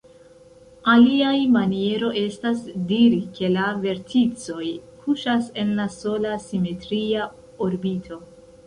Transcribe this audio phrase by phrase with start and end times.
[0.93, 2.63] Aliaj maniero estas
[2.93, 4.73] diri ke la verticoj
[5.05, 7.31] kuŝas en la sola "simetria
[7.71, 8.23] orbito".